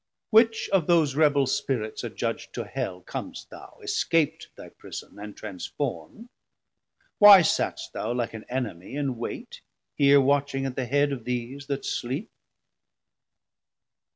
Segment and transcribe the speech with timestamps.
[0.31, 6.27] Which of those rebell Spirits adjudg'd to Hell Com'st thou, escap'd thy prison, and transform'd,
[7.19, 9.61] Why satst thou like an enemie in waite
[9.95, 12.31] Here watching at the head of these that sleep?